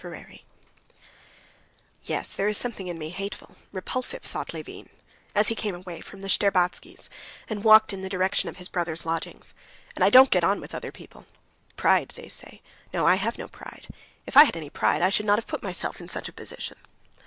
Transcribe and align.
Chapter 0.01 0.17
24 0.23 0.39
"Yes, 2.05 2.33
there 2.33 2.47
is 2.47 2.57
something 2.57 2.87
in 2.87 2.97
me 2.97 3.11
hateful, 3.11 3.55
repulsive," 3.71 4.23
thought 4.23 4.51
Levin, 4.51 4.89
as 5.35 5.49
he 5.49 5.53
came 5.53 5.75
away 5.75 6.01
from 6.01 6.21
the 6.21 6.27
Shtcherbatskys', 6.27 7.07
and 7.47 7.63
walked 7.63 7.93
in 7.93 8.01
the 8.01 8.09
direction 8.09 8.49
of 8.49 8.57
his 8.57 8.67
brother's 8.67 9.05
lodgings. 9.05 9.53
"And 9.93 10.03
I 10.03 10.09
don't 10.09 10.31
get 10.31 10.43
on 10.43 10.59
with 10.59 10.73
other 10.73 10.91
people. 10.91 11.27
Pride, 11.75 12.13
they 12.15 12.29
say. 12.29 12.63
No, 12.91 13.05
I 13.05 13.13
have 13.17 13.37
no 13.37 13.47
pride. 13.47 13.89
If 14.25 14.35
I 14.35 14.45
had 14.45 14.57
any 14.57 14.71
pride, 14.71 15.03
I 15.03 15.09
should 15.09 15.27
not 15.27 15.37
have 15.37 15.45
put 15.45 15.61
myself 15.61 16.01
in 16.01 16.09
such 16.09 16.27
a 16.27 16.33
position." 16.33 16.77